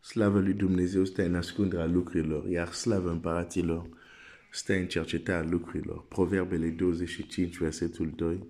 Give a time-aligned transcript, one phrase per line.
[0.00, 3.88] Slavă lui Dumnezeu stă în ascunderea lucrurilor, iar slavă împăraților
[4.50, 6.04] stă în cercetarea lucrurilor.
[6.08, 8.46] Proverbele 25, versetul 2.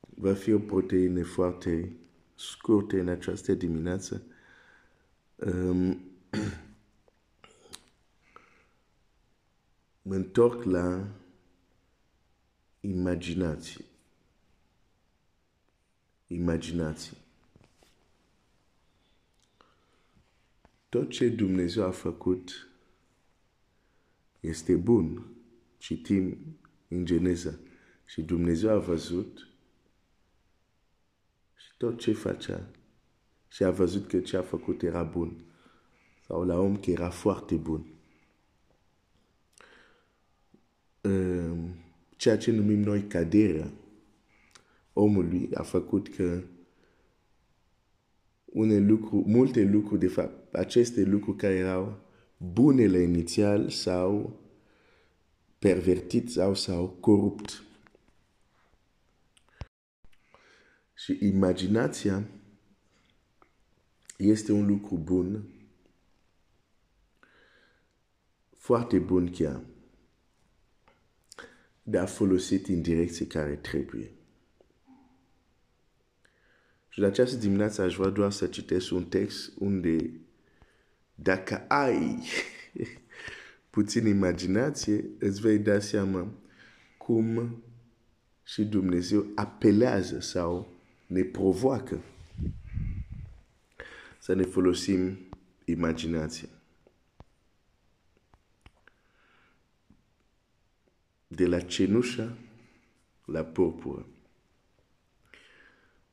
[0.00, 1.92] Va fi o proteină foarte
[2.34, 4.22] scurtă în această dimineață.
[5.34, 6.00] Um,
[10.02, 11.08] mă întorc la
[12.80, 13.84] imaginație.
[16.26, 17.16] Imaginație.
[20.96, 22.68] Tot ce Dumnezeu a făcut
[24.40, 25.26] este bun.
[25.78, 26.36] Citim
[26.88, 27.58] în Geneza.
[28.04, 29.48] Și Dumnezeu a văzut
[31.54, 32.70] și tot ce facea.
[33.48, 35.44] Și a văzut că ce a făcut era bun.
[36.26, 37.86] Sau la om că era foarte bun.
[41.00, 41.74] Ehm,
[42.16, 43.70] ceea ce numim noi caderea
[44.92, 46.42] omului a făcut că
[48.56, 52.00] une lucru, multe lucruri, de fapt, aceste lucruri care erau
[52.36, 54.40] bunele inițial sau
[55.58, 57.62] pervertit sau, sau corupt.
[60.94, 62.28] Și imaginația
[64.16, 65.48] este un lucru bun,
[68.56, 69.62] foarte bun chiar,
[71.82, 74.10] dar folosit în direcție care trebuie.
[76.96, 80.10] Și la această dimineață aș vrea doar să citesc un text unde
[81.14, 82.22] dacă ai
[83.70, 86.28] puțin imaginație, îți vei da seama
[86.98, 87.56] cum
[88.44, 90.68] și Dumnezeu apelează sau
[91.06, 92.00] ne provoacă
[94.18, 95.18] să ne folosim
[95.64, 96.48] imaginația.
[101.26, 102.36] De la cenușă
[103.24, 104.06] la purpură.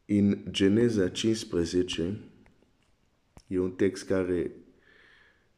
[0.05, 2.19] În Geneza 15
[3.47, 4.51] e un text care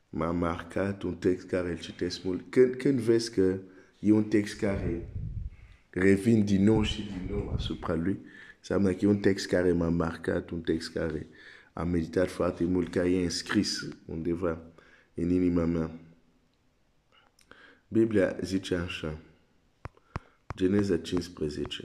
[0.10, 2.44] m-a marcat, un text care îl citesc mult.
[2.50, 3.60] Când, când vezi că
[4.00, 5.10] e un text care
[5.90, 8.20] revin din nou și din nou asupra lui,
[8.58, 11.28] înseamnă că e un text care m-a marcat, un text care
[11.74, 14.62] am meditat foarte mult, care e înscris undeva
[15.14, 16.00] în inima mea.
[17.88, 19.20] Biblia zice așa,
[20.56, 21.84] Geneza 15,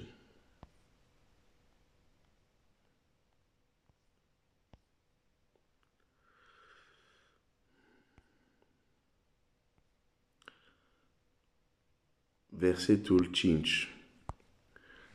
[12.61, 13.89] versetul 5.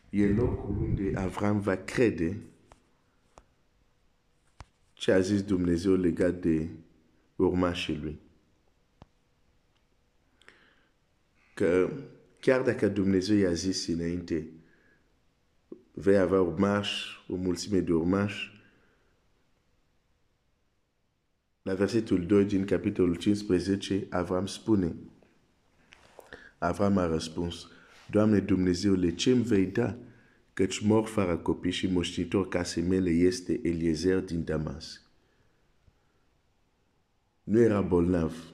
[0.09, 2.38] E locul unde Avram va crede
[4.94, 6.69] ce a zis Dumnezeu legat de
[7.35, 8.19] urmașii lui.
[11.53, 11.89] Că
[12.39, 14.47] chiar dacă Dumnezeu i-a zis înainte,
[15.94, 18.63] vei avea urmași, o mulțime de urmași,
[21.61, 24.95] la versetul 2 din capitolul 15, Avram spune,
[26.57, 27.67] Avram a răspuns,
[28.09, 29.97] Doamne Dumnezeule, ce îmi vei da?
[30.53, 35.01] Căci mor fără copii și moștenitor casei mele este Eliezer din Damas.
[37.43, 38.53] Nu era bolnav.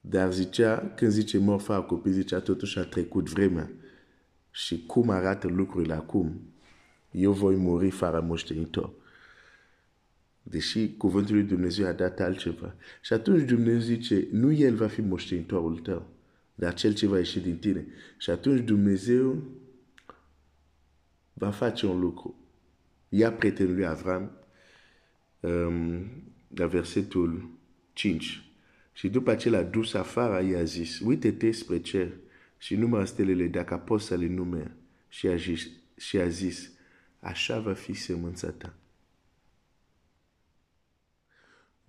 [0.00, 3.70] Dar zicea, când zice mor fără copii, zicea totuși a trecut vremea.
[4.50, 6.40] Și cum arată lucrurile acum?
[7.10, 8.90] Eu voi muri fără moștenitor.
[10.42, 12.74] Deși cuvântul lui Dumnezeu a dat altceva.
[13.02, 16.06] Și atunci Dumnezeu zice, nu El va fi moștenitorul tău,
[16.54, 17.86] dar cel ce va ieși din tine.
[18.18, 19.42] Și atunci Dumnezeu
[21.32, 22.34] va face un lucru.
[23.08, 24.30] Ia prietenul lui Avram
[25.40, 26.10] um,
[26.54, 27.50] la versetul
[27.92, 28.44] 5.
[28.92, 32.12] Și după ce l-a dus afară, i-a zis, uite-te spre cer
[32.58, 34.70] și numără stelele dacă poți să le numeri.
[35.08, 36.70] Și a zis, și a zis
[37.20, 38.74] așa va fi semânța ta.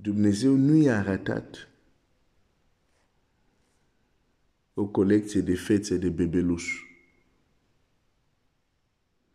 [0.02, 1.70] Dumnezeu nu i-a arătat
[4.74, 6.86] o colecție de fețe de bebeluși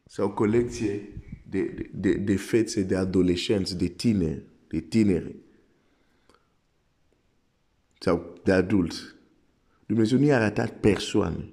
[0.05, 5.37] sau o colecție de, de, de fețe de adolescenți, de tineri, de tineri
[7.99, 9.01] sau de adulți.
[9.87, 11.53] Dumnezeu nu i-a arătat persoane,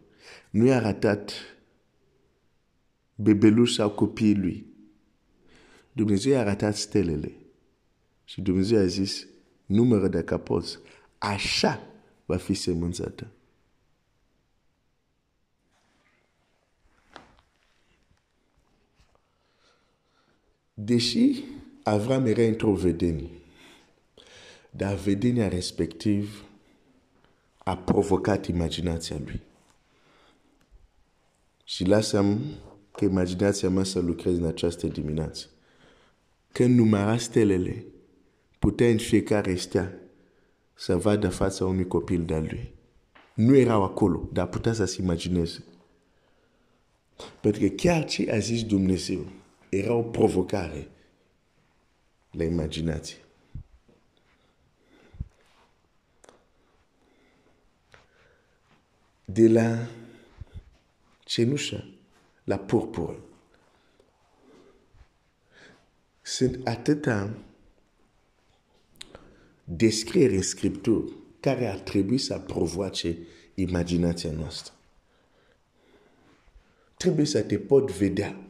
[0.50, 1.32] nu i-a arătat
[3.16, 4.66] bebeluși sau copiii lui.
[5.92, 7.43] Dumnezeu i-a arătat stelele.
[8.26, 9.28] Și Dumnezeu a zis,
[9.66, 10.80] numără de capoți,
[11.18, 11.88] așa
[12.26, 13.28] va fi semânța ta.
[20.74, 21.44] Deși
[21.84, 23.30] Avram era într-o vedenie,
[24.70, 26.46] dar vedenia respectiv
[27.58, 29.42] a provocat imaginația lui.
[31.64, 32.38] Și lasă
[32.92, 35.48] că imaginația mea să lucreze în această dimineață.
[36.52, 37.86] Când număra stelele,
[38.64, 39.94] putea în fiecare stea
[40.74, 42.74] să vadă fața unui copil de-al lui.
[43.34, 45.64] Nu erau acolo, dar putea să se imagineze.
[47.42, 49.26] Pentru că chiar ce a zis Dumnezeu
[49.70, 50.88] era o provocare
[52.32, 53.18] la imaginație.
[59.26, 59.88] De la
[61.24, 61.86] cenușă
[62.44, 63.20] la purpură.
[66.22, 67.34] Sunt atâta
[69.76, 71.04] descrieri în Scriptură
[71.40, 73.18] care ar trebui să provoace
[73.54, 74.74] imaginația noastră.
[76.98, 78.48] Trebuie să te pot vedea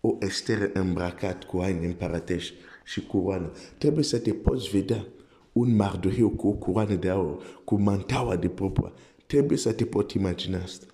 [0.00, 3.52] o Ester îmbrăcat cu haine împărătești și coroană.
[3.78, 5.06] Trebuie să te poți vedea
[5.52, 8.94] un Mardoheu cu o coroană de aur, cu mantaua de purpură.
[9.26, 10.86] Trebuie să te pot imagina asta.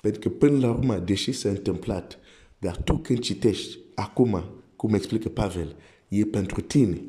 [0.00, 2.18] Pentru că până la urmă, deși s-a întâmplat,
[2.58, 4.44] dar tu când citești, acum,
[4.76, 5.76] cum explică Pavel,
[6.08, 7.02] e pentru tine.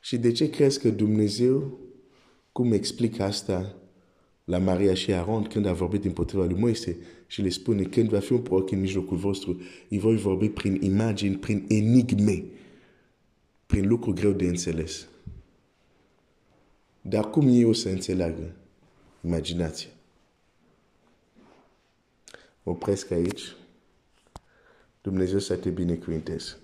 [0.00, 1.78] Și de ce crezi că Dumnezeu,
[2.52, 3.74] cum explică asta
[4.44, 6.96] la Maria și Aaron când a vorbit împotriva lui Moise
[7.26, 10.82] și le spune când va fi un proroc în mijlocul vostru, îi voi vorbi prin
[10.82, 12.44] imagini, prin enigme,
[13.66, 15.06] prin lucruri greu de înțeles.
[17.00, 18.56] Dar cum ei o să înțeleagă?
[19.24, 19.93] Imaginația.
[22.64, 23.56] Opresc aici.
[25.00, 26.58] Dumnezeu să te binecuvinteze.